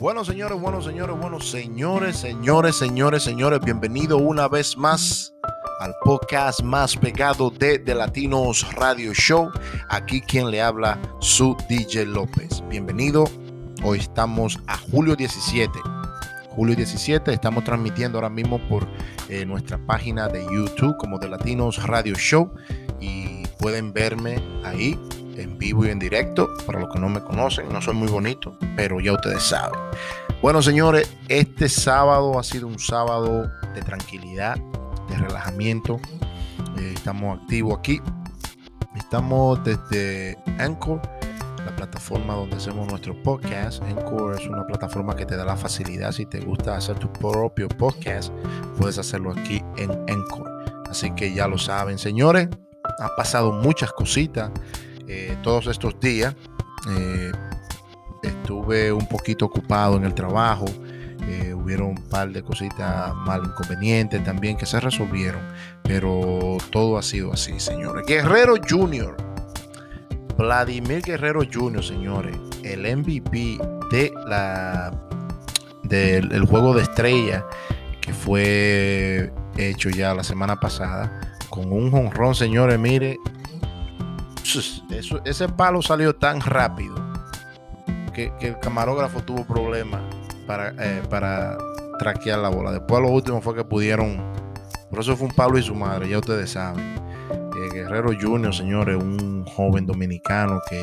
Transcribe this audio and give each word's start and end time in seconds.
Bueno, 0.00 0.24
señores, 0.24 0.58
bueno, 0.58 0.80
señores, 0.80 1.14
bueno, 1.20 1.40
señores, 1.40 2.16
señores, 2.16 2.76
señores, 2.76 3.22
señores, 3.22 3.60
bienvenido 3.60 4.16
una 4.16 4.48
vez 4.48 4.74
más 4.78 5.34
al 5.78 5.94
podcast 6.02 6.62
más 6.62 6.96
pegado 6.96 7.50
de 7.50 7.78
The 7.78 7.94
Latinos 7.94 8.66
Radio 8.76 9.12
Show. 9.12 9.50
Aquí 9.90 10.22
quien 10.22 10.50
le 10.50 10.62
habla, 10.62 10.98
su 11.18 11.54
DJ 11.68 12.06
López. 12.06 12.62
Bienvenido. 12.70 13.24
Hoy 13.84 13.98
estamos 13.98 14.58
a 14.68 14.78
julio 14.78 15.14
17. 15.16 15.78
Julio 16.48 16.74
17 16.74 17.34
estamos 17.34 17.64
transmitiendo 17.64 18.16
ahora 18.16 18.30
mismo 18.30 18.58
por 18.70 18.88
eh, 19.28 19.44
nuestra 19.44 19.76
página 19.84 20.28
de 20.28 20.42
YouTube 20.44 20.96
como 20.96 21.20
The 21.20 21.28
Latinos 21.28 21.86
Radio 21.86 22.14
Show 22.14 22.50
y 23.00 23.46
pueden 23.58 23.92
verme 23.92 24.42
ahí 24.64 24.98
en 25.40 25.58
vivo 25.58 25.84
y 25.84 25.88
en 25.88 25.98
directo. 25.98 26.48
Para 26.66 26.80
los 26.80 26.92
que 26.92 26.98
no 26.98 27.08
me 27.08 27.20
conocen, 27.20 27.72
no 27.72 27.80
soy 27.80 27.94
muy 27.94 28.08
bonito, 28.08 28.56
pero 28.76 29.00
ya 29.00 29.12
ustedes 29.12 29.42
saben. 29.42 29.78
Bueno, 30.42 30.62
señores, 30.62 31.14
este 31.28 31.68
sábado 31.68 32.38
ha 32.38 32.42
sido 32.42 32.66
un 32.66 32.78
sábado 32.78 33.50
de 33.74 33.82
tranquilidad, 33.82 34.56
de 35.08 35.16
relajamiento. 35.16 36.00
Eh, 36.78 36.92
estamos 36.94 37.40
activos 37.40 37.78
aquí. 37.78 38.00
Estamos 38.96 39.62
desde 39.64 40.36
Anchor, 40.58 41.00
la 41.64 41.76
plataforma 41.76 42.34
donde 42.34 42.56
hacemos 42.56 42.88
nuestro 42.88 43.20
podcast. 43.22 43.82
Anchor 43.82 44.40
es 44.40 44.46
una 44.46 44.66
plataforma 44.66 45.14
que 45.14 45.26
te 45.26 45.36
da 45.36 45.44
la 45.44 45.56
facilidad. 45.56 46.12
Si 46.12 46.26
te 46.26 46.40
gusta 46.40 46.76
hacer 46.76 46.98
tu 46.98 47.12
propio 47.12 47.68
podcast, 47.68 48.32
puedes 48.78 48.98
hacerlo 48.98 49.32
aquí 49.32 49.62
en 49.76 49.90
Anchor. 50.08 50.48
Así 50.88 51.10
que 51.12 51.32
ya 51.32 51.46
lo 51.46 51.58
saben, 51.58 51.98
señores. 51.98 52.48
Ha 52.98 53.14
pasado 53.14 53.52
muchas 53.52 53.92
cositas 53.92 54.50
eh, 55.12 55.36
todos 55.42 55.66
estos 55.66 55.98
días. 55.98 56.36
Eh, 56.88 57.32
estuve 58.22 58.92
un 58.92 59.08
poquito 59.08 59.46
ocupado 59.46 59.96
en 59.96 60.04
el 60.04 60.14
trabajo. 60.14 60.66
Eh, 61.28 61.52
hubieron 61.52 61.88
un 61.88 62.08
par 62.08 62.30
de 62.30 62.42
cositas 62.42 63.12
mal 63.14 63.42
inconvenientes 63.44 64.22
también 64.22 64.56
que 64.56 64.66
se 64.66 64.78
resolvieron. 64.78 65.42
Pero 65.82 66.58
todo 66.70 66.96
ha 66.96 67.02
sido 67.02 67.32
así, 67.32 67.58
señores. 67.58 68.06
Guerrero 68.06 68.54
Junior. 68.68 69.16
Vladimir 70.38 71.02
Guerrero 71.02 71.40
Jr., 71.52 71.84
señores. 71.84 72.36
El 72.62 72.82
MVP 72.96 73.58
de 73.90 74.12
la 74.26 74.92
del 75.82 76.44
juego 76.44 76.72
de 76.72 76.82
estrella 76.82 77.44
que 78.00 78.12
fue 78.12 79.32
hecho 79.56 79.90
ya 79.90 80.14
la 80.14 80.22
semana 80.22 80.60
pasada 80.60 81.36
con 81.48 81.72
un 81.72 81.90
jonrón, 81.90 82.36
señores, 82.36 82.78
mire, 82.78 83.18
ese 85.24 85.48
palo 85.48 85.82
salió 85.82 86.14
tan 86.14 86.40
rápido 86.40 86.94
que, 88.12 88.32
el 88.40 88.58
camarógrafo 88.58 89.22
tuvo 89.22 89.44
problemas 89.44 90.02
para, 90.46 90.74
eh, 90.78 91.02
para 91.08 91.56
traquear 91.98 92.40
la 92.40 92.48
bola. 92.48 92.72
Después 92.72 93.02
lo 93.02 93.08
último 93.08 93.40
fue 93.40 93.54
que 93.54 93.64
pudieron. 93.64 94.20
Por 94.90 95.00
eso 95.00 95.16
fue 95.16 95.28
un 95.28 95.34
palo 95.34 95.56
y 95.58 95.62
su 95.62 95.74
madre, 95.74 96.08
ya 96.08 96.18
ustedes 96.18 96.50
saben. 96.50 96.96
Eh, 97.30 97.68
Guerrero 97.72 98.10
Junior, 98.20 98.54
señores, 98.54 98.96
un 98.96 99.44
joven 99.44 99.86
dominicano 99.86 100.60
que 100.68 100.82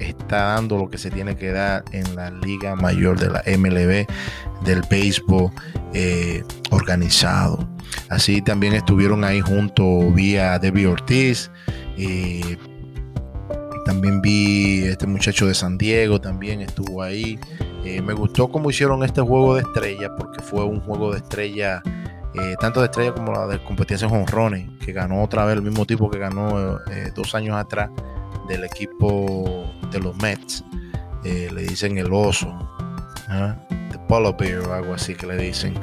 está 0.00 0.54
dando 0.54 0.76
lo 0.76 0.90
que 0.90 0.98
se 0.98 1.10
tiene 1.10 1.36
que 1.36 1.52
dar 1.52 1.84
en 1.92 2.16
la 2.16 2.30
liga 2.30 2.74
mayor 2.74 3.18
de 3.18 3.30
la 3.30 3.42
MLB 3.46 4.06
del 4.64 4.82
béisbol 4.90 5.50
eh, 5.94 6.42
organizado. 6.70 7.68
Así 8.10 8.42
también 8.42 8.74
estuvieron 8.74 9.24
ahí 9.24 9.40
junto 9.40 10.10
vía 10.10 10.58
Debbie 10.58 10.86
Ortiz. 10.86 11.50
y 11.96 12.58
también 13.84 14.22
vi 14.22 14.84
este 14.84 15.06
muchacho 15.06 15.46
de 15.46 15.54
San 15.54 15.76
Diego, 15.78 16.20
también 16.20 16.60
estuvo 16.60 17.02
ahí. 17.02 17.38
Eh, 17.84 18.00
me 18.00 18.12
gustó 18.12 18.48
cómo 18.48 18.70
hicieron 18.70 19.02
este 19.02 19.20
juego 19.20 19.56
de 19.56 19.62
estrella, 19.62 20.14
porque 20.16 20.40
fue 20.40 20.64
un 20.64 20.80
juego 20.80 21.12
de 21.12 21.18
estrella, 21.18 21.82
eh, 22.34 22.54
tanto 22.60 22.80
de 22.80 22.86
estrella 22.86 23.12
como 23.12 23.32
la 23.32 23.46
de 23.46 23.62
competencia 23.62 24.06
en 24.06 24.14
honrones, 24.14 24.68
que 24.84 24.92
ganó 24.92 25.22
otra 25.22 25.44
vez 25.44 25.56
el 25.56 25.62
mismo 25.62 25.84
tipo 25.84 26.10
que 26.10 26.18
ganó 26.18 26.78
eh, 26.90 27.10
dos 27.14 27.34
años 27.34 27.56
atrás 27.56 27.90
del 28.48 28.64
equipo 28.64 29.64
de 29.90 29.98
los 29.98 30.16
Mets. 30.22 30.64
le 31.24 31.62
dicen 31.62 31.98
el 31.98 32.12
oso, 32.12 32.48
¿ah? 33.28 33.56
the 33.90 33.98
polar 34.08 34.36
bear 34.36 34.60
o 34.60 34.72
algo 34.72 34.94
así 34.94 35.14
que 35.14 35.26
le 35.26 35.36
dicen. 35.36 35.74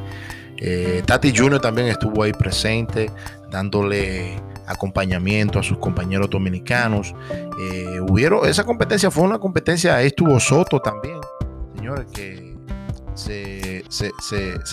Tati 1.06 1.34
Junior 1.36 1.62
también 1.62 1.88
estuvo 1.88 2.24
ahí 2.24 2.34
presente, 2.34 3.10
dándole 3.50 4.42
acompañamiento 4.70 5.60
a 5.60 5.64
sus 5.64 5.80
compañeros 5.80 6.30
dominicanos. 6.30 7.14
Eh, 7.60 8.00
hubieron, 8.08 8.48
esa 8.48 8.64
competencia 8.64 9.10
fue 9.10 9.24
una 9.24 9.40
competencia, 9.40 10.02
estuvo 10.02 10.40
Soto 10.40 10.80
también, 10.80 11.18
señores, 11.76 12.06
que 12.14 12.56
se, 13.16 13.84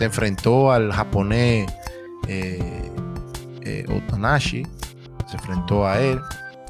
enfrentó 0.00 0.70
al 0.70 0.92
japonés 0.92 1.72
eh, 2.28 2.92
eh, 3.62 3.84
Otanashi, 3.88 4.64
se 5.26 5.36
enfrentó 5.36 5.86
a 5.86 6.00
él 6.00 6.20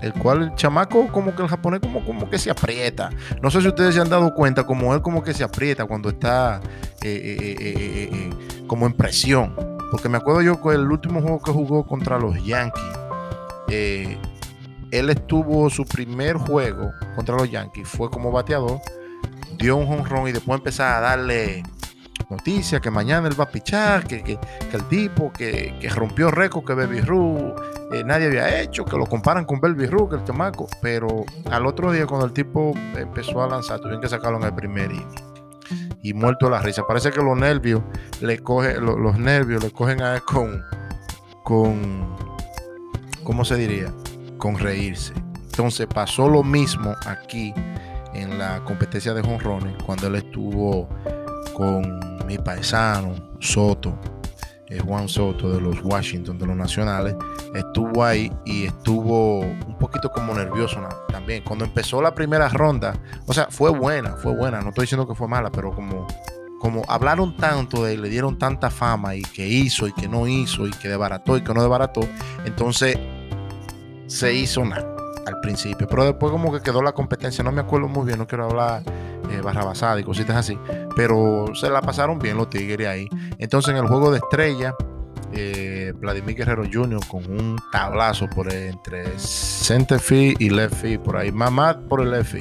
el 0.03 0.13
cual 0.13 0.43
el 0.43 0.55
chamaco 0.55 1.09
como 1.09 1.35
que 1.35 1.43
el 1.43 1.49
japonés 1.49 1.81
como, 1.81 2.05
como 2.05 2.29
que 2.29 2.39
se 2.39 2.51
aprieta. 2.51 3.11
No 3.43 3.51
sé 3.51 3.61
si 3.63 3.69
ustedes 3.69 3.95
se 3.95 4.01
han 4.01 4.11
dado 4.11 4.35
cuenta, 4.35 4.65
como 4.65 4.95
él 4.95 5.01
como 5.01 5.23
que 5.25 5.35
se 5.35 5.43
aprieta 5.43 5.85
cuando 5.87 6.11
está 6.11 6.61
como 8.69 8.87
en 8.87 8.93
presión. 8.93 9.55
Porque 9.91 10.09
me 10.09 10.19
acuerdo 10.19 10.43
yo 10.43 10.61
que 10.63 10.75
el 10.75 10.91
último 10.91 11.23
juego 11.23 11.41
que 11.41 11.51
jugó 11.51 11.87
contra 11.87 12.19
los 12.19 12.35
Yankees, 12.45 13.06
eh, 13.69 14.19
él 14.91 15.11
estuvo 15.11 15.69
su 15.71 15.85
primer 15.85 16.37
juego 16.37 16.93
contra 17.15 17.37
los 17.37 17.51
Yankees, 17.51 17.89
fue 17.89 18.11
como 18.11 18.31
bateador, 18.31 18.81
dio 19.59 19.77
un 19.77 19.93
honrón 19.93 20.29
y 20.29 20.33
después 20.33 20.59
empezó 20.59 20.85
a 20.85 21.01
darle 21.01 21.63
noticias 22.31 22.81
que 22.81 22.91
mañana 22.91 23.29
él 23.29 23.39
va 23.39 23.45
a 23.45 23.51
pichar, 23.51 24.07
que, 24.07 24.39
el 24.73 24.85
tipo 24.89 25.33
que, 25.33 25.75
rompió 25.95 26.31
récord 26.31 26.65
que 26.65 26.75
Baby 26.75 27.01
Ruth 27.01 27.55
eh, 27.93 28.03
nadie 28.05 28.27
había 28.27 28.61
hecho, 28.61 28.85
que 28.85 28.97
lo 28.97 29.07
comparan 29.07 29.45
con 29.45 29.61
Baby 29.61 29.87
Ruth, 29.87 30.11
que 30.11 30.17
el 30.17 30.25
chamaco, 30.25 30.67
pero 30.83 31.25
al 31.51 31.67
otro 31.67 31.93
día 31.93 32.07
cuando 32.07 32.27
el 32.27 32.33
tipo 32.33 32.73
empezó 32.97 33.43
a 33.43 33.49
lanzar, 33.49 33.79
tuvieron 33.79 34.01
que 34.01 34.09
sacarlo 34.09 34.39
en 34.39 34.45
el 34.45 34.55
primer 34.55 34.91
inning 34.91 35.37
y 36.03 36.15
muerto 36.15 36.49
la 36.49 36.61
risa. 36.61 36.87
Parece 36.87 37.11
que 37.11 37.23
los 37.23 37.37
nervios 37.37 37.83
le 38.21 38.39
cogen, 38.39 38.85
los, 38.85 39.19
nervios 39.19 39.63
le 39.63 39.71
cogen 39.71 40.03
a 40.03 40.15
él 40.15 40.23
con, 40.23 40.63
con 41.43 42.36
¿cómo 43.27 43.45
se 43.45 43.57
diría? 43.57 43.93
Con 44.39 44.57
reírse. 44.57 45.13
Entonces 45.35 45.87
pasó 45.93 46.29
lo 46.29 46.45
mismo 46.45 46.95
aquí 47.07 47.53
en 48.15 48.39
la 48.39 48.63
competencia 48.65 49.13
de 49.13 49.23
jonrones 49.23 49.75
cuando 49.85 50.07
él 50.07 50.15
estuvo 50.15 50.89
con 51.53 51.99
mi 52.27 52.39
paisano 52.39 53.15
Soto, 53.41 53.99
eh, 54.69 54.79
Juan 54.79 55.09
Soto 55.09 55.51
de 55.51 55.61
los 55.61 55.83
Washington, 55.83 56.39
de 56.39 56.47
los 56.47 56.57
Nacionales, 56.57 57.17
estuvo 57.55 58.05
ahí 58.05 58.33
y 58.45 58.67
estuvo 58.67 59.41
un 59.41 59.77
poquito 59.79 60.09
como 60.11 60.33
nervioso 60.33 60.81
también. 61.09 61.43
Cuando 61.43 61.65
empezó 61.65 62.01
la 62.01 62.15
primera 62.15 62.49
ronda, 62.49 62.95
o 63.27 63.33
sea, 63.33 63.49
fue 63.51 63.71
buena, 63.71 64.17
fue 64.17 64.37
buena, 64.37 64.61
no 64.61 64.69
estoy 64.69 64.85
diciendo 64.85 65.07
que 65.09 65.15
fue 65.15 65.27
mala, 65.27 65.51
pero 65.51 65.73
como 65.73 66.07
como 66.61 66.83
hablaron 66.89 67.37
tanto 67.37 67.85
de 67.85 67.95
él, 67.95 68.03
le 68.03 68.09
dieron 68.09 68.39
tanta 68.39 68.71
fama 68.71 69.15
y 69.15 69.23
que 69.23 69.47
hizo 69.47 69.87
y 69.87 69.93
que 69.93 70.09
no 70.09 70.27
hizo 70.27 70.67
y 70.67 70.71
que 70.71 70.89
desbarató 70.89 71.37
y 71.37 71.45
que 71.45 71.53
no 71.53 71.61
desbarató, 71.61 72.01
entonces 72.45 72.99
se 74.07 74.35
hizo 74.35 74.65
nada 74.65 74.97
al 75.27 75.41
principio, 75.41 75.87
pero 75.89 76.05
después 76.05 76.31
como 76.31 76.53
que 76.53 76.61
quedó 76.61 76.83
la 76.83 76.93
competencia, 76.93 77.43
no 77.43 77.51
me 77.51 77.61
acuerdo 77.61 77.89
muy 77.89 78.07
bien, 78.07 78.19
no 78.19 78.27
quiero 78.27 78.45
hablar 78.45 78.83
eh, 79.31 79.41
barra 79.43 79.65
basada 79.65 79.99
y 79.99 80.05
cositas 80.05 80.37
así, 80.37 80.57
pero 80.95 81.47
se 81.55 81.69
la 81.69 81.83
pasaron 81.83 82.19
bien 82.19 82.37
los 82.37 82.49
Tigres 82.49 82.87
ahí. 82.87 83.09
Entonces 83.39 83.73
en 83.73 83.79
el 83.79 83.89
juego 83.89 84.13
de 84.13 84.19
estrella, 84.19 84.75
eh, 85.33 85.93
Vladimir 85.97 86.37
Guerrero 86.37 86.63
Jr. 86.73 87.01
con 87.09 87.25
un 87.29 87.59
tablazo 87.73 88.29
por 88.31 88.53
entre 88.53 89.19
center 89.19 89.99
field 89.99 90.41
y 90.41 90.51
left 90.51 90.85
por 91.01 91.17
ahí, 91.17 91.33
mamá 91.33 91.79
por 91.89 92.01
el 92.01 92.13
left. 92.13 92.37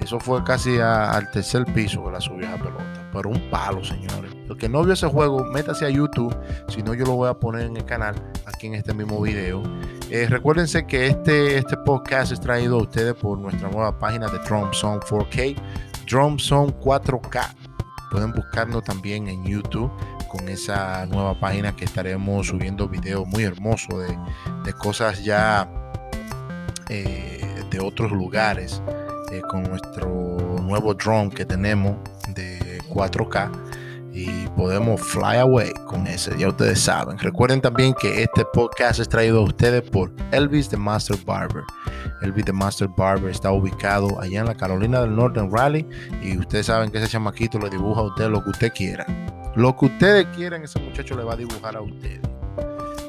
Eso 0.00 0.20
fue 0.20 0.44
casi 0.44 0.78
al 0.78 1.30
tercer 1.30 1.64
piso 1.64 2.04
que 2.04 2.12
la 2.12 2.20
subió 2.20 2.46
pelota, 2.58 3.10
pero 3.12 3.30
un 3.30 3.50
palo, 3.50 3.82
señores. 3.82 4.30
El 4.48 4.56
que 4.56 4.68
no 4.68 4.84
vio 4.84 4.92
ese 4.92 5.08
juego, 5.08 5.42
métase 5.44 5.86
a 5.86 5.90
YouTube, 5.90 6.36
si 6.68 6.82
no 6.82 6.94
yo 6.94 7.04
lo 7.06 7.16
voy 7.16 7.28
a 7.28 7.34
poner 7.34 7.62
en 7.62 7.76
el 7.76 7.84
canal, 7.84 8.14
aquí 8.46 8.68
en 8.68 8.74
este 8.74 8.94
mismo 8.94 9.20
video. 9.20 9.62
Eh, 10.08 10.28
recuérdense 10.28 10.86
que 10.86 11.08
este, 11.08 11.58
este 11.58 11.76
podcast 11.78 12.30
es 12.30 12.38
traído 12.40 12.78
a 12.78 12.82
ustedes 12.82 13.14
por 13.14 13.38
nuestra 13.38 13.68
nueva 13.68 13.98
página 13.98 14.28
de 14.28 14.38
Drum 14.38 14.72
Song 14.72 15.00
4K, 15.00 15.56
Drum 16.08 16.38
Song 16.38 16.70
4K. 16.80 17.54
Pueden 18.12 18.32
buscarnos 18.32 18.84
también 18.84 19.26
en 19.26 19.44
YouTube 19.44 19.90
con 20.28 20.48
esa 20.48 21.06
nueva 21.06 21.38
página 21.40 21.74
que 21.74 21.86
estaremos 21.86 22.46
subiendo 22.46 22.88
videos 22.88 23.26
muy 23.26 23.42
hermosos 23.42 24.04
de, 24.64 24.72
cosas 24.74 25.24
ya 25.24 25.68
eh, 26.88 27.64
de 27.68 27.80
otros 27.80 28.12
lugares 28.12 28.80
eh, 29.32 29.42
con 29.50 29.64
nuestro 29.64 30.06
nuevo 30.62 30.94
drone 30.94 31.30
que 31.30 31.44
tenemos 31.44 31.96
de 32.28 32.80
4K 32.88 33.50
y 34.16 34.48
podemos 34.56 34.98
fly 35.02 35.36
away 35.36 35.70
con 35.84 36.06
ese, 36.06 36.34
ya 36.38 36.48
ustedes 36.48 36.80
saben. 36.80 37.18
Recuerden 37.18 37.60
también 37.60 37.92
que 37.92 38.22
este 38.22 38.46
podcast 38.46 38.98
es 38.98 39.10
traído 39.10 39.40
a 39.40 39.42
ustedes 39.42 39.82
por 39.90 40.10
Elvis 40.32 40.70
the 40.70 40.76
Master 40.78 41.18
Barber. 41.26 41.62
Elvis 42.22 42.46
the 42.46 42.52
Master 42.52 42.88
Barber 42.96 43.30
está 43.30 43.52
ubicado 43.52 44.18
allá 44.18 44.40
en 44.40 44.46
la 44.46 44.54
Carolina 44.54 45.02
del 45.02 45.14
Norte 45.14 45.38
en 45.38 45.52
Raleigh 45.52 45.86
y 46.22 46.38
ustedes 46.38 46.64
saben 46.64 46.90
que 46.90 46.96
ese 46.96 47.08
chamaquito 47.08 47.58
le 47.58 47.68
dibuja 47.68 48.00
a 48.00 48.04
usted 48.04 48.30
lo 48.30 48.42
que 48.42 48.50
usted 48.50 48.72
quiera. 48.72 49.04
Lo 49.54 49.76
que 49.76 49.84
ustedes 49.84 50.26
quieran, 50.34 50.62
ese 50.62 50.80
muchacho 50.80 51.14
le 51.14 51.22
va 51.22 51.34
a 51.34 51.36
dibujar 51.36 51.76
a 51.76 51.82
ustedes. 51.82 52.22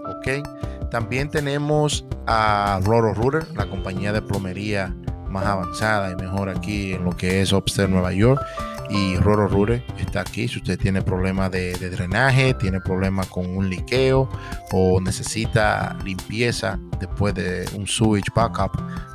¿Ok? 0.09 0.89
También 0.92 1.30
tenemos 1.30 2.06
a 2.25 2.81
Roro 2.83 3.13
Ruder, 3.13 3.48
la 3.56 3.65
compañía 3.69 4.12
de 4.12 4.21
plomería 4.21 4.94
más 5.30 5.45
avanzada 5.45 6.12
y 6.12 6.15
mejor 6.15 6.50
aquí 6.50 6.94
en 6.94 7.06
lo 7.06 7.12
que 7.12 7.42
es 7.42 7.54
Upstairs 7.54 7.89
Nueva 7.89 8.12
York 8.12 8.42
y 8.89 9.17
Roro 9.17 9.47
Rure 9.47 9.83
está 9.97 10.21
aquí. 10.21 10.47
Si 10.47 10.57
usted 10.57 10.77
tiene 10.77 11.01
problemas 11.01 11.51
de, 11.51 11.73
drenaje, 11.77 12.53
tiene 12.53 12.79
problemas 12.79 13.27
con 13.27 13.45
un 13.45 13.69
liqueo 13.69 14.29
o 14.71 15.01
necesita 15.01 15.97
limpieza 16.03 16.79
después 16.99 17.33
de 17.33 17.67
un 17.75 17.87
sewage 17.87 18.29
backup 18.35 18.71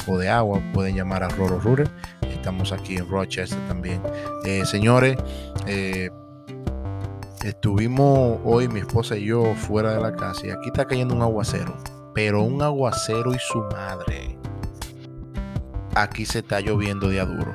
o 0.07 0.19
de 0.19 0.29
agua, 0.29 0.61
pueden 0.73 0.97
llamar 0.97 1.23
a 1.23 1.29
Roro 1.29 1.59
Rure. 1.59 1.85
Estamos 2.23 2.73
aquí 2.73 2.97
en 2.97 3.09
Rochester 3.09 3.59
también. 3.69 4.03
Eh, 4.45 4.65
señores, 4.67 5.17
eh, 5.67 6.11
estuvimos 7.43 8.41
hoy 8.45 8.69
mi 8.69 8.81
esposa 8.81 9.17
y 9.17 9.27
yo 9.27 9.55
fuera 9.55 9.95
de 9.95 10.01
la 10.01 10.15
casa 10.15 10.47
y 10.47 10.51
aquí 10.51 10.69
está 10.69 10.87
cayendo 10.87 11.15
un 11.15 11.23
aguacero, 11.23 11.77
pero 12.15 12.43
un 12.43 12.61
aguacero 12.63 13.33
y 13.33 13.39
su 13.39 13.61
madre. 13.61 14.37
Aquí 15.95 16.25
se 16.25 16.39
está 16.39 16.61
lloviendo 16.61 17.09
de 17.09 17.21
aduro 17.21 17.53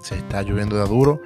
se 0.00 0.16
está 0.16 0.42
lloviendo 0.42 0.76
de 0.76 0.88
duro. 0.88 1.20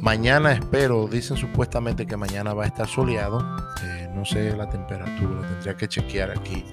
Mañana 0.00 0.52
espero, 0.52 1.08
dicen 1.08 1.36
supuestamente 1.36 2.06
que 2.06 2.16
mañana 2.16 2.54
va 2.54 2.64
a 2.64 2.66
estar 2.66 2.86
soleado. 2.86 3.40
Eh, 3.84 4.08
no 4.14 4.24
sé 4.24 4.56
la 4.56 4.68
temperatura, 4.68 5.46
tendría 5.48 5.76
que 5.76 5.88
chequear 5.88 6.30
aquí 6.30 6.64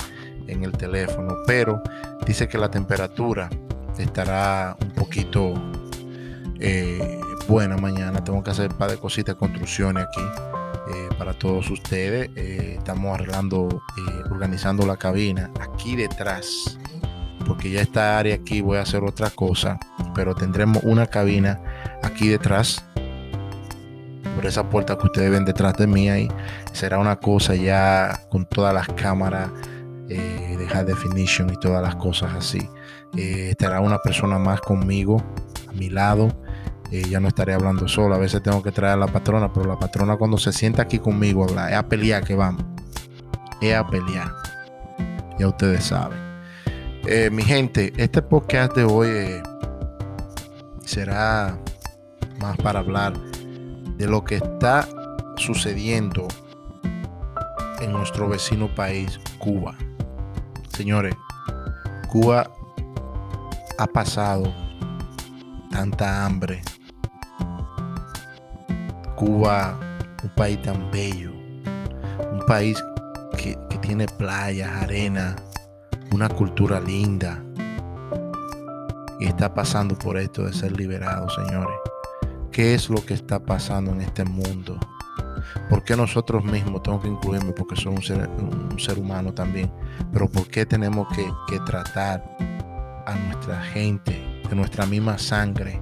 en 0.47 0.63
el 0.63 0.71
teléfono, 0.73 1.37
pero 1.47 1.81
dice 2.25 2.47
que 2.47 2.57
la 2.57 2.69
temperatura 2.69 3.49
estará 3.97 4.77
un 4.79 4.91
poquito 4.91 5.53
eh, 6.59 7.19
buena 7.47 7.77
mañana. 7.77 8.23
Tengo 8.23 8.43
que 8.43 8.51
hacer 8.51 8.71
un 8.71 8.77
par 8.77 8.91
de 8.91 8.97
cositas 8.97 9.35
de 9.35 9.39
construcciones 9.39 10.05
aquí 10.05 10.21
eh, 10.93 11.09
para 11.17 11.33
todos 11.33 11.69
ustedes. 11.71 12.29
estamos 12.35 13.15
arreglando, 13.15 13.81
organizando 14.29 14.85
la 14.85 14.97
cabina 14.97 15.49
aquí 15.59 15.95
detrás 15.95 16.77
porque 17.45 17.69
ya 17.69 17.81
esta 17.81 18.17
área 18.17 18.35
aquí 18.35 18.61
voy 18.61 18.77
a 18.77 18.81
hacer 18.81 19.03
otra 19.03 19.29
cosa, 19.29 19.79
pero 20.15 20.33
tendremos 20.33 20.81
una 20.83 21.05
cabina 21.05 21.61
aquí 22.01 22.29
detrás, 22.29 22.83
por 24.35 24.45
esa 24.45 24.69
puerta 24.69 24.97
que 24.97 25.05
ustedes 25.05 25.29
ven 25.29 25.45
detrás 25.45 25.75
de 25.77 25.85
mí 25.85 26.09
ahí, 26.09 26.29
será 26.71 26.97
una 26.97 27.17
cosa 27.17 27.53
ya 27.55 28.21
con 28.29 28.45
todas 28.45 28.73
las 28.73 28.87
cámaras 28.87 29.49
eh, 30.09 30.55
de 30.57 30.67
high 30.67 30.85
definition 30.85 31.49
y 31.51 31.57
todas 31.59 31.81
las 31.81 31.95
cosas 31.95 32.33
así. 32.33 32.69
Eh, 33.17 33.49
estará 33.51 33.79
una 33.79 33.97
persona 33.99 34.37
más 34.39 34.61
conmigo, 34.61 35.21
a 35.67 35.73
mi 35.73 35.89
lado. 35.89 36.29
Eh, 36.91 37.03
ya 37.09 37.19
no 37.19 37.27
estaré 37.27 37.53
hablando 37.53 37.87
solo. 37.87 38.15
A 38.15 38.19
veces 38.19 38.43
tengo 38.43 38.61
que 38.61 38.71
traer 38.71 38.93
a 38.93 38.97
la 38.97 39.07
patrona, 39.07 39.51
pero 39.51 39.67
la 39.67 39.79
patrona 39.79 40.17
cuando 40.17 40.37
se 40.37 40.53
sienta 40.53 40.83
aquí 40.83 40.99
conmigo 40.99 41.43
habla, 41.43 41.69
es 41.69 41.75
a 41.75 41.87
pelear 41.87 42.23
que 42.23 42.35
vamos. 42.35 42.63
Es 43.61 43.75
a 43.75 43.87
pelear. 43.87 44.31
Ya 45.39 45.47
ustedes 45.47 45.85
saben. 45.85 46.23
Mi 47.31 47.43
gente, 47.43 47.93
este 47.97 48.21
podcast 48.21 48.75
de 48.75 48.83
hoy 48.83 49.07
será 50.85 51.57
más 52.39 52.57
para 52.57 52.79
hablar 52.79 53.13
de 53.97 54.07
lo 54.07 54.23
que 54.23 54.35
está 54.35 54.87
sucediendo 55.37 56.27
en 57.81 57.91
nuestro 57.91 58.27
vecino 58.29 58.73
país, 58.73 59.19
Cuba. 59.39 59.75
Señores, 60.69 61.15
Cuba 62.09 62.49
ha 63.77 63.87
pasado 63.87 64.53
tanta 65.71 66.25
hambre. 66.25 66.61
Cuba, 69.15 69.79
un 70.23 70.29
país 70.35 70.61
tan 70.61 70.89
bello, 70.91 71.31
un 72.31 72.45
país 72.47 72.81
que, 73.37 73.57
tiene 73.81 74.07
playas, 74.07 74.71
arena, 74.81 75.35
una 76.11 76.27
cultura 76.27 76.79
linda. 76.79 77.43
Y 79.19 79.25
está 79.25 79.53
pasando 79.53 79.97
por 79.97 80.17
esto 80.17 80.43
de 80.45 80.53
ser 80.53 80.77
liberado, 80.77 81.27
señores. 81.29 81.77
¿Qué 82.51 82.73
es 82.73 82.89
lo 82.89 83.05
que 83.05 83.13
está 83.13 83.39
pasando 83.39 83.91
en 83.91 84.01
este 84.01 84.23
mundo? 84.23 84.77
¿Por 85.69 85.83
qué 85.83 85.95
nosotros 85.95 86.43
mismos, 86.43 86.83
tengo 86.83 87.01
que 87.01 87.07
incluirme 87.07 87.51
porque 87.51 87.75
soy 87.75 87.95
un 87.95 88.01
ser, 88.01 88.99
humano 88.99 89.33
también, 89.33 89.71
pero 90.11 90.29
por 90.29 90.47
qué 90.47 90.65
tenemos 90.65 91.07
que, 91.15 91.25
que 91.47 91.59
tratar 91.65 92.23
a 93.05 93.15
nuestra 93.15 93.61
gente 93.61 94.41
de 94.49 94.55
nuestra 94.55 94.85
misma 94.85 95.17
sangre 95.17 95.81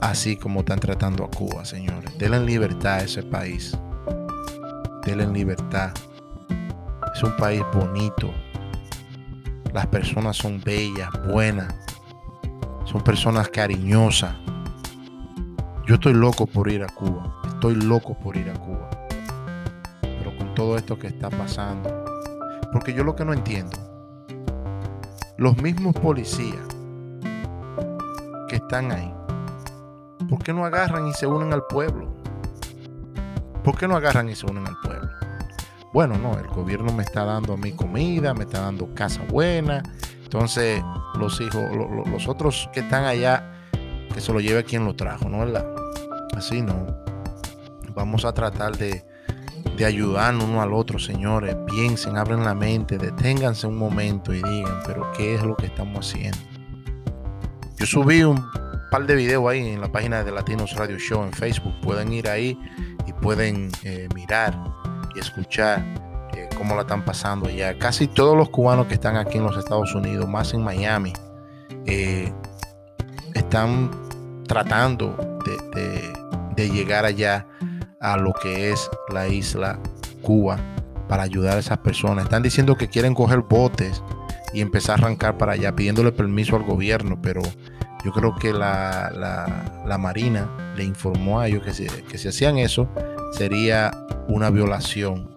así 0.00 0.36
como 0.36 0.60
están 0.60 0.80
tratando 0.80 1.24
a 1.24 1.30
Cuba, 1.30 1.64
señores? 1.64 2.16
Denle 2.18 2.38
en 2.38 2.46
libertad 2.46 2.94
a 2.94 3.02
ese 3.02 3.22
país. 3.22 3.76
Denle 5.04 5.24
en 5.24 5.32
libertad 5.32 5.92
es 7.14 7.22
un 7.22 7.36
país 7.36 7.62
bonito. 7.72 8.32
Las 9.72 9.86
personas 9.86 10.36
son 10.36 10.60
bellas, 10.60 11.08
buenas. 11.28 11.72
Son 12.84 13.02
personas 13.02 13.48
cariñosas. 13.48 14.34
Yo 15.86 15.94
estoy 15.94 16.12
loco 16.12 16.46
por 16.46 16.68
ir 16.68 16.82
a 16.82 16.88
Cuba. 16.88 17.40
Estoy 17.46 17.76
loco 17.76 18.18
por 18.18 18.36
ir 18.36 18.50
a 18.50 18.54
Cuba. 18.54 18.90
Pero 20.00 20.36
con 20.36 20.54
todo 20.54 20.76
esto 20.76 20.98
que 20.98 21.06
está 21.06 21.30
pasando. 21.30 22.04
Porque 22.72 22.92
yo 22.92 23.04
lo 23.04 23.14
que 23.14 23.24
no 23.24 23.32
entiendo. 23.32 23.76
Los 25.36 25.56
mismos 25.62 25.94
policías 25.94 26.66
que 28.48 28.56
están 28.56 28.90
ahí. 28.90 29.14
¿Por 30.28 30.42
qué 30.42 30.52
no 30.52 30.64
agarran 30.64 31.06
y 31.06 31.12
se 31.12 31.28
unen 31.28 31.52
al 31.52 31.62
pueblo? 31.66 32.12
¿Por 33.62 33.78
qué 33.78 33.86
no 33.86 33.94
agarran 33.94 34.28
y 34.28 34.34
se 34.34 34.46
unen 34.46 34.66
al 34.66 34.76
pueblo? 34.82 35.19
Bueno, 35.92 36.16
no, 36.18 36.38
el 36.38 36.46
gobierno 36.46 36.92
me 36.92 37.02
está 37.02 37.24
dando 37.24 37.54
a 37.54 37.56
mí 37.56 37.72
comida, 37.72 38.32
me 38.32 38.44
está 38.44 38.60
dando 38.60 38.94
casa 38.94 39.22
buena. 39.28 39.82
Entonces, 40.22 40.82
los 41.18 41.40
hijos, 41.40 41.62
los 42.06 42.28
otros 42.28 42.70
que 42.72 42.80
están 42.80 43.04
allá, 43.04 43.52
que 44.14 44.20
se 44.20 44.32
lo 44.32 44.40
lleve 44.40 44.62
quien 44.62 44.84
lo 44.84 44.94
trajo, 44.94 45.28
¿no? 45.28 45.40
¿Verdad? 45.40 45.66
Así 46.36 46.62
no. 46.62 46.86
Vamos 47.94 48.24
a 48.24 48.32
tratar 48.32 48.76
de, 48.76 49.04
de 49.76 49.84
ayudarnos 49.84 50.44
uno 50.44 50.62
al 50.62 50.72
otro, 50.72 51.00
señores. 51.00 51.56
Piensen, 51.66 52.16
abren 52.16 52.44
la 52.44 52.54
mente, 52.54 52.96
deténganse 52.96 53.66
un 53.66 53.76
momento 53.76 54.32
y 54.32 54.36
digan, 54.36 54.80
pero 54.86 55.10
¿qué 55.16 55.34
es 55.34 55.42
lo 55.42 55.56
que 55.56 55.66
estamos 55.66 56.06
haciendo? 56.06 56.38
Yo 57.76 57.86
subí 57.86 58.22
un 58.22 58.40
par 58.92 59.06
de 59.06 59.16
videos 59.16 59.48
ahí 59.48 59.70
en 59.70 59.80
la 59.80 59.90
página 59.90 60.22
de 60.22 60.30
Latinos 60.30 60.76
Radio 60.76 60.98
Show 60.98 61.24
en 61.24 61.32
Facebook. 61.32 61.74
Pueden 61.82 62.12
ir 62.12 62.28
ahí 62.28 62.56
y 63.06 63.12
pueden 63.14 63.72
eh, 63.82 64.06
mirar 64.14 64.56
y 65.14 65.18
escuchar 65.18 65.84
eh, 66.34 66.48
cómo 66.56 66.74
la 66.74 66.82
están 66.82 67.04
pasando 67.04 67.48
allá. 67.48 67.78
Casi 67.78 68.06
todos 68.06 68.36
los 68.36 68.50
cubanos 68.50 68.86
que 68.86 68.94
están 68.94 69.16
aquí 69.16 69.38
en 69.38 69.44
los 69.44 69.56
Estados 69.56 69.94
Unidos, 69.94 70.28
más 70.28 70.54
en 70.54 70.62
Miami, 70.62 71.12
eh, 71.86 72.32
están 73.34 73.90
tratando 74.46 75.16
de, 75.44 76.68
llegar 76.68 77.06
allá 77.06 77.46
a 78.00 78.18
lo 78.18 78.34
que 78.34 78.70
es 78.70 78.90
la 79.10 79.28
isla 79.28 79.78
Cuba 80.20 80.58
para 81.08 81.22
ayudar 81.22 81.56
a 81.56 81.60
esas 81.60 81.78
personas. 81.78 82.24
Están 82.24 82.42
diciendo 82.42 82.76
que 82.76 82.88
quieren 82.88 83.14
coger 83.14 83.40
botes 83.40 84.02
y 84.52 84.60
empezar 84.60 84.98
a 85.00 85.04
arrancar 85.04 85.38
para 85.38 85.52
allá, 85.52 85.74
pidiéndole 85.74 86.12
permiso 86.12 86.56
al 86.56 86.64
gobierno, 86.64 87.18
pero 87.22 87.40
yo 88.04 88.12
creo 88.12 88.34
que 88.34 88.52
la, 88.52 89.10
la, 89.86 89.98
Marina 89.98 90.74
le 90.76 90.84
informó 90.84 91.40
a 91.40 91.48
ellos 91.48 91.62
que 91.62 91.86
que 92.02 92.18
si 92.18 92.28
hacían 92.28 92.58
eso 92.58 92.90
sería 93.32 93.90
una 94.28 94.50
violación 94.50 95.30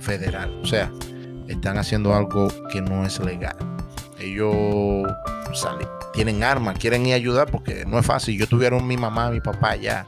federal. 0.00 0.60
O 0.62 0.66
sea, 0.66 0.90
están 1.48 1.78
haciendo 1.78 2.14
algo 2.14 2.48
que 2.70 2.80
no 2.80 3.04
es 3.04 3.18
legal. 3.20 3.56
Ellos 4.18 5.06
tienen 6.12 6.42
armas, 6.42 6.78
quieren 6.78 7.06
ir 7.06 7.14
a 7.14 7.16
ayudar 7.16 7.50
porque 7.50 7.84
no 7.86 7.98
es 7.98 8.06
fácil. 8.06 8.38
Yo 8.38 8.46
tuviera 8.46 8.78
mi 8.78 8.96
mamá, 8.96 9.30
mi 9.30 9.40
papá 9.40 9.70
allá, 9.70 10.06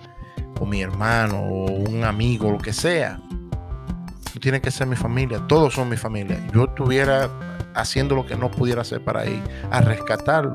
o 0.61 0.67
mi 0.67 0.83
hermano, 0.83 1.41
o 1.41 1.71
un 1.71 2.05
amigo, 2.05 2.51
lo 2.51 2.59
que 2.59 2.73
sea. 2.73 3.19
No 4.35 4.41
tiene 4.41 4.61
que 4.61 4.71
ser 4.71 4.87
mi 4.87 4.97
familia, 4.97 5.41
todos 5.47 5.75
son 5.75 5.89
mi 5.89 5.97
familia. 5.97 6.39
Yo 6.53 6.65
estuviera 6.65 7.31
haciendo 7.75 8.15
lo 8.15 8.27
que 8.27 8.37
no 8.37 8.51
pudiera 8.51 8.83
hacer 8.83 9.03
para 9.03 9.27
ir 9.27 9.43
a 9.71 9.81
rescatarlo. 9.81 10.55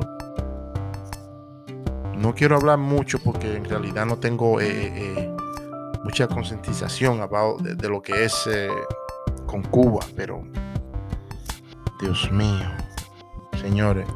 No 2.18 2.34
quiero 2.34 2.56
hablar 2.56 2.80
mucho 2.80 3.20
porque 3.20 3.56
en 3.56 3.66
realidad 3.66 4.06
no 4.06 4.18
tengo 4.18 4.60
eh, 4.60 4.68
eh, 4.68 5.14
eh, 5.18 5.37
mucha 6.04 6.28
concientización 6.28 7.22
de, 7.62 7.90
lo 7.90 8.02
que 8.02 8.26
es 8.26 8.48
eh, 8.48 8.70
con 9.46 9.64
Cuba, 9.64 10.06
pero 10.16 10.44
Dios 12.02 12.32
mío, 12.32 12.70
señores, 13.62 14.08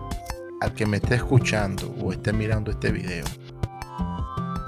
al 0.61 0.73
que 0.73 0.85
me 0.85 0.97
esté 0.97 1.15
escuchando 1.15 1.93
o 2.01 2.11
esté 2.11 2.31
mirando 2.33 2.71
este 2.71 2.91
video, 2.91 3.25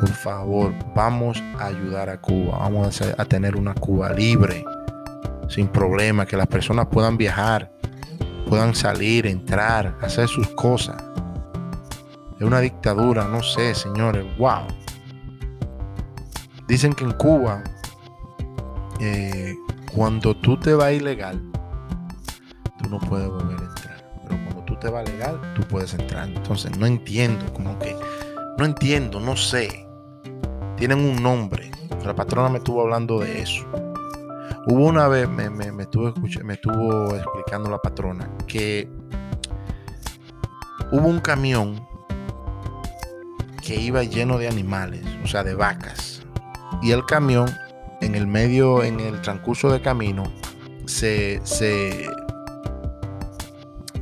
por 0.03 0.11
favor, 0.11 0.73
vamos 0.93 1.41
a 1.57 1.67
ayudar 1.67 2.09
a 2.09 2.19
Cuba. 2.19 2.57
Vamos 2.59 3.01
a, 3.01 3.23
tener 3.23 3.55
una 3.55 3.73
Cuba 3.73 4.11
libre, 4.11 4.65
sin 5.47 5.69
problema, 5.69 6.25
que 6.25 6.35
las 6.35 6.47
personas 6.47 6.87
puedan 6.87 7.15
viajar, 7.15 7.71
puedan 8.49 8.75
salir, 8.75 9.25
entrar, 9.27 9.97
hacer 10.01 10.27
sus 10.27 10.49
cosas. 10.49 11.01
Es 12.37 12.41
una 12.41 12.59
dictadura, 12.59 13.29
no 13.29 13.41
sé, 13.43 13.73
señores, 13.75 14.25
wow. 14.37 14.67
Dicen 16.67 16.93
que 16.93 17.03
en 17.03 17.11
Cuba, 17.13 17.63
eh, 18.99 19.55
cuando 19.93 20.35
tú 20.35 20.57
te 20.57 20.73
vas 20.73 20.93
ilegal, 20.93 21.41
tú 22.81 22.89
no 22.89 22.99
puedes 22.99 23.27
volver 23.27 23.59
a 23.59 23.63
entrar. 23.63 24.11
Pero 24.23 24.43
cuando 24.45 24.63
tú 24.63 24.75
te 24.77 24.89
vas 24.89 25.07
legal, 25.09 25.39
tú 25.55 25.61
puedes 25.63 25.93
entrar. 25.93 26.27
Entonces, 26.27 26.77
no 26.77 26.85
entiendo, 26.85 27.45
como 27.53 27.77
que, 27.79 27.95
no 28.57 28.65
entiendo, 28.65 29.19
no 29.19 29.35
sé. 29.35 29.87
Tienen 30.77 30.99
un 30.99 31.21
nombre. 31.21 31.71
La 32.05 32.15
patrona 32.15 32.49
me 32.49 32.57
estuvo 32.57 32.81
hablando 32.81 33.19
de 33.19 33.41
eso. 33.41 33.65
Hubo 34.67 34.85
una 34.85 35.07
vez, 35.07 35.27
me, 35.27 35.49
me, 35.49 35.71
me, 35.71 35.83
estuvo, 35.83 36.13
me 36.43 36.53
estuvo 36.53 37.15
explicando 37.15 37.69
la 37.69 37.77
patrona 37.79 38.29
que 38.47 38.89
hubo 40.91 41.07
un 41.07 41.19
camión 41.19 41.85
que 43.61 43.75
iba 43.75 44.03
lleno 44.03 44.37
de 44.37 44.47
animales, 44.47 45.03
o 45.23 45.27
sea, 45.27 45.43
de 45.43 45.55
vacas. 45.55 46.12
Y 46.83 46.91
el 46.91 47.05
camión, 47.05 47.49
en 48.01 48.13
el 48.13 48.27
medio, 48.27 48.83
en 48.83 48.99
el 48.99 49.21
transcurso 49.21 49.71
de 49.71 49.81
camino, 49.81 50.23
se, 50.85 51.39
se, 51.45 52.09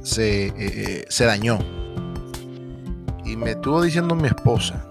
se, 0.01 0.47
eh, 0.47 1.05
se 1.07 1.25
dañó. 1.25 1.59
Y 3.23 3.35
me 3.37 3.51
estuvo 3.51 3.83
diciendo 3.83 4.15
mi 4.15 4.27
esposa 4.27 4.83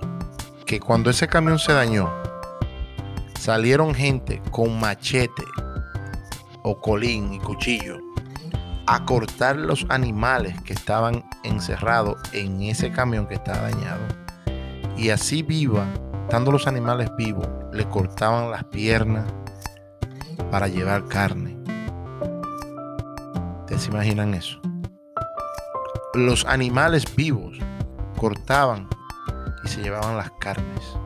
que 0.65 0.79
cuando 0.79 1.11
ese 1.11 1.27
camión 1.27 1.59
se 1.59 1.73
dañó, 1.73 2.09
salieron 3.39 3.93
gente 3.93 4.41
con 4.53 4.79
machete 4.79 5.43
o 6.63 6.81
colín 6.81 7.33
y 7.33 7.41
cuchillo 7.41 7.99
a 8.87 9.05
cortar 9.05 9.57
los 9.57 9.87
animales 9.89 10.61
que 10.63 10.75
estaban 10.75 11.25
encerrados 11.43 12.21
en 12.33 12.63
ese 12.63 12.93
camión 12.93 13.27
que 13.27 13.35
estaba 13.35 13.71
dañado. 13.71 14.03
Y 14.97 15.11
así 15.11 15.43
viva, 15.43 15.87
estando 16.31 16.53
los 16.53 16.69
animales 16.69 17.11
vivos, 17.17 17.49
le 17.73 17.89
cortaban 17.89 18.53
las 18.53 18.63
piernas 18.63 19.25
para 20.53 20.69
llevar 20.69 21.09
carne. 21.09 21.59
¿Ustedes 23.63 23.83
se 23.83 23.91
imaginan 23.91 24.35
eso? 24.35 24.61
Los 26.15 26.45
animales 26.45 27.05
vivos 27.17 27.59
cortaban 28.17 28.89
y 29.65 29.69
se 29.69 29.83
llevaban 29.83 30.17
las 30.17 30.31
carnes. 30.39 30.97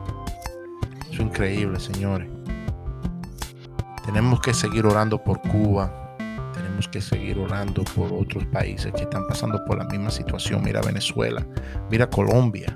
Eso 1.09 1.13
es 1.13 1.19
increíble, 1.21 1.79
señores. 1.79 2.29
Tenemos 4.05 4.39
que 4.41 4.53
seguir 4.53 4.85
orando 4.85 5.17
por 5.17 5.41
Cuba. 5.41 5.91
Tenemos 6.53 6.87
que 6.87 7.01
seguir 7.01 7.39
orando 7.39 7.83
por 7.95 8.13
otros 8.13 8.45
países 8.45 8.93
que 8.93 9.01
están 9.01 9.27
pasando 9.27 9.65
por 9.65 9.79
la 9.79 9.85
misma 9.85 10.11
situación. 10.11 10.61
Mira 10.63 10.83
Venezuela, 10.83 11.43
mira 11.89 12.07
Colombia. 12.11 12.75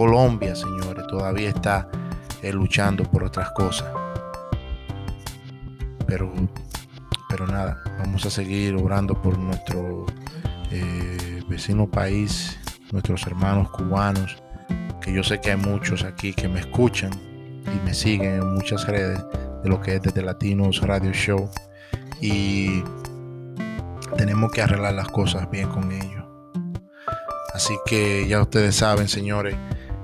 Colombia, 0.00 0.56
señores, 0.56 1.06
todavía 1.08 1.50
está 1.50 1.86
eh, 2.40 2.50
luchando 2.54 3.04
por 3.04 3.22
otras 3.22 3.50
cosas. 3.50 3.86
Pero, 6.06 6.32
pero 7.28 7.46
nada, 7.46 7.82
vamos 7.98 8.24
a 8.24 8.30
seguir 8.30 8.76
orando 8.76 9.20
por 9.20 9.36
nuestro 9.36 10.06
eh, 10.70 11.42
vecino 11.50 11.86
país 11.86 12.58
nuestros 12.92 13.26
hermanos 13.26 13.68
cubanos, 13.72 14.42
que 15.02 15.12
yo 15.12 15.22
sé 15.22 15.38
que 15.38 15.50
hay 15.50 15.58
muchos 15.58 16.02
aquí 16.02 16.32
que 16.32 16.48
me 16.48 16.60
escuchan 16.60 17.10
y 17.66 17.84
me 17.84 17.92
siguen 17.92 18.36
en 18.36 18.54
muchas 18.54 18.86
redes 18.86 19.22
de 19.62 19.68
lo 19.68 19.82
que 19.82 19.96
es 19.96 20.02
desde 20.02 20.22
Latinos 20.22 20.80
Radio 20.80 21.12
Show. 21.12 21.50
Y 22.22 22.82
tenemos 24.16 24.50
que 24.50 24.62
arreglar 24.62 24.94
las 24.94 25.08
cosas 25.08 25.50
bien 25.50 25.68
con 25.68 25.92
ellos. 25.92 26.24
Así 27.52 27.74
que 27.84 28.26
ya 28.26 28.40
ustedes 28.40 28.76
saben, 28.76 29.06
señores, 29.06 29.54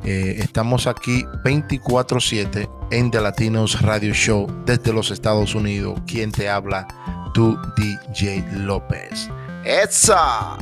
eh, 0.07 0.37
estamos 0.39 0.87
aquí 0.87 1.25
24/7 1.45 2.69
en 2.93 3.11
The 3.11 3.21
Latinos 3.21 3.83
Radio 3.83 4.15
Show 4.15 4.47
desde 4.65 4.93
los 4.93 5.11
Estados 5.11 5.55
Unidos. 5.55 6.01
Quien 6.07 6.31
te 6.31 6.49
habla, 6.49 6.87
tu 7.35 7.59
DJ 7.77 8.45
López. 8.53 9.29
¡Esa! 9.65 10.57